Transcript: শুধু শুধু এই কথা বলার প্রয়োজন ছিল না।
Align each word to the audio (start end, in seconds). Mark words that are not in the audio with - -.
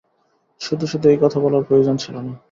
শুধু 0.61 0.85
শুধু 0.87 1.05
এই 1.09 1.17
কথা 1.21 1.37
বলার 1.39 1.63
প্রয়োজন 1.67 1.95
ছিল 1.97 2.15
না। 2.17 2.33